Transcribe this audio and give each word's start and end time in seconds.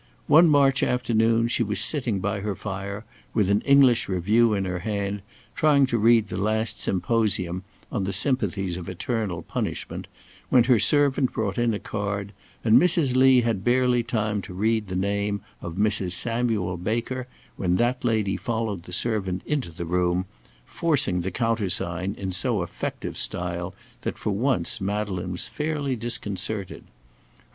One 0.25 0.47
March 0.49 0.81
afternoon 0.81 1.47
she 1.47 1.61
was 1.61 1.79
sitting 1.79 2.21
by 2.21 2.39
her 2.39 2.55
fire, 2.55 3.05
with 3.35 3.51
an 3.51 3.61
English 3.61 4.09
Review 4.09 4.55
in 4.55 4.65
her 4.65 4.79
hand, 4.79 5.21
trying 5.53 5.85
to 5.85 5.99
read 5.99 6.27
the 6.29 6.41
last 6.41 6.79
Symposium 6.79 7.61
on 7.91 8.05
the 8.05 8.11
sympathies 8.11 8.77
of 8.77 8.89
Eternal 8.89 9.43
Punishment, 9.43 10.07
when 10.49 10.63
her 10.63 10.79
servant 10.79 11.33
brought 11.33 11.59
in 11.59 11.71
a 11.71 11.77
card, 11.77 12.33
and 12.63 12.81
Mrs. 12.81 13.15
Lee 13.15 13.41
had 13.41 13.63
barely 13.63 14.01
time 14.01 14.41
to 14.41 14.55
read 14.55 14.87
the 14.87 14.95
name 14.95 15.41
of 15.61 15.75
Mrs. 15.75 16.13
Samuel 16.13 16.77
Baker 16.77 17.27
when 17.55 17.75
that 17.75 18.03
lady 18.03 18.37
followed 18.37 18.81
the 18.81 18.93
servant 18.93 19.43
into 19.45 19.69
the 19.71 19.85
room, 19.85 20.25
forcing 20.65 21.21
the 21.21 21.29
countersign 21.29 22.15
in 22.17 22.31
so 22.31 22.63
effective 22.63 23.19
style 23.19 23.75
that 24.01 24.17
for 24.17 24.31
once 24.31 24.81
Madeleine 24.81 25.33
was 25.33 25.47
fairly 25.47 25.95
disconcerted. 25.95 26.85